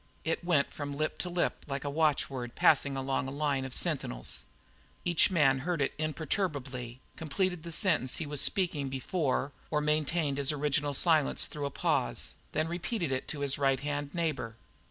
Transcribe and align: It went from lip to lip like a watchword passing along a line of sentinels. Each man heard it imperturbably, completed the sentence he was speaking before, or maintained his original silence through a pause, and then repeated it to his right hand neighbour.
It 0.23 0.43
went 0.43 0.73
from 0.73 0.97
lip 0.97 1.19
to 1.19 1.29
lip 1.29 1.63
like 1.67 1.83
a 1.83 1.89
watchword 1.91 2.55
passing 2.55 2.97
along 2.97 3.27
a 3.27 3.31
line 3.31 3.65
of 3.65 3.71
sentinels. 3.75 4.41
Each 5.05 5.29
man 5.29 5.59
heard 5.59 5.79
it 5.79 5.93
imperturbably, 5.99 6.99
completed 7.15 7.61
the 7.61 7.71
sentence 7.71 8.15
he 8.15 8.25
was 8.25 8.41
speaking 8.41 8.89
before, 8.89 9.51
or 9.69 9.79
maintained 9.79 10.39
his 10.39 10.51
original 10.51 10.95
silence 10.95 11.45
through 11.45 11.67
a 11.67 11.69
pause, 11.69 12.31
and 12.51 12.61
then 12.63 12.67
repeated 12.67 13.11
it 13.11 13.27
to 13.27 13.41
his 13.41 13.59
right 13.59 13.79
hand 13.81 14.11
neighbour. 14.11 14.55